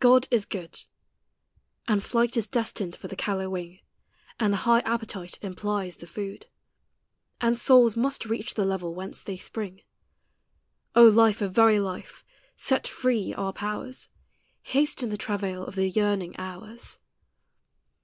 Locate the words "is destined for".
2.36-3.08